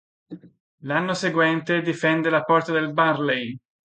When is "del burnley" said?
2.71-3.55